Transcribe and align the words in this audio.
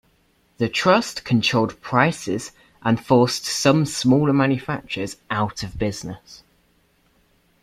The 0.57 0.67
trust 0.67 1.23
controlled 1.25 1.79
prices 1.79 2.53
and 2.81 2.99
forced 2.99 3.45
some 3.45 3.85
smaller 3.85 4.33
manufacturers 4.33 5.17
out 5.29 5.61
of 5.61 5.77
business. 5.77 6.41